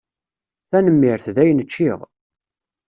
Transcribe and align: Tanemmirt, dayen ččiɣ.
Tanemmirt, 0.69 1.25
dayen 1.35 1.59
ččiɣ. 1.67 1.99